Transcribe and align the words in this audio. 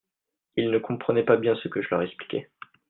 ils 0.55 0.71
ne 0.71 0.79
comprenaient 0.79 1.21
pas 1.23 1.37
bien 1.37 1.53
ce 1.61 1.67
que 1.67 1.79
je 1.83 1.89
leur 1.91 2.01
expliquais. 2.01 2.49